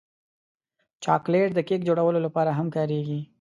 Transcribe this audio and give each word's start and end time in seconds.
چاکلېټ 1.03 1.49
د 1.55 1.59
کیک 1.67 1.81
جوړولو 1.87 2.19
لپاره 2.25 2.51
هم 2.57 2.67
کارېږي. 2.75 3.19